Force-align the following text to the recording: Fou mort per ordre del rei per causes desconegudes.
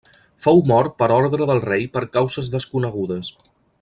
Fou 0.45 0.61
mort 0.71 0.95
per 1.01 1.09
ordre 1.17 1.47
del 1.51 1.61
rei 1.65 1.85
per 1.99 2.03
causes 2.17 2.51
desconegudes. 2.57 3.31